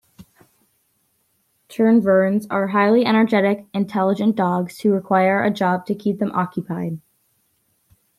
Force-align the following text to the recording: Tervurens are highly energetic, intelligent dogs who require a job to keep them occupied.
Tervurens 1.69 2.47
are 2.49 2.69
highly 2.69 3.05
energetic, 3.05 3.67
intelligent 3.71 4.35
dogs 4.35 4.79
who 4.79 4.89
require 4.93 5.43
a 5.43 5.51
job 5.53 5.85
to 5.85 5.93
keep 5.93 6.17
them 6.17 6.31
occupied. 6.31 6.99